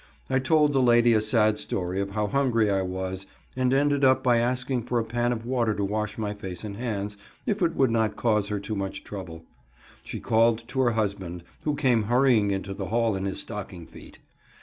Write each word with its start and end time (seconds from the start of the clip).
I 0.31 0.39
told 0.39 0.73
the 0.73 0.81
lady 0.81 1.13
a 1.13 1.21
sad 1.21 1.59
story 1.59 2.01
of 2.01 2.09
how 2.09 2.25
hungry 2.25 2.71
I 2.71 2.81
was, 2.81 3.27
and 3.55 3.71
ended 3.71 4.03
up 4.03 4.23
by 4.23 4.37
asking 4.39 4.81
for 4.85 4.97
a 4.97 5.03
pan 5.05 5.31
of 5.31 5.45
water 5.45 5.75
to 5.75 5.85
wash 5.85 6.17
my 6.17 6.33
face 6.33 6.63
and 6.63 6.75
hands, 6.75 7.17
if 7.45 7.61
it 7.61 7.75
would 7.75 7.91
not 7.91 8.15
cause 8.15 8.47
her 8.47 8.59
too 8.59 8.75
much 8.75 9.03
trouble. 9.03 9.45
She 10.03 10.19
called 10.19 10.67
to 10.69 10.79
her 10.79 10.91
husband, 10.93 11.43
who 11.65 11.75
came 11.75 12.05
hurrying 12.05 12.49
into 12.49 12.73
the 12.73 12.87
hall 12.87 13.15
in 13.15 13.25
his 13.25 13.39
stocking 13.41 13.85
feet. 13.85 14.17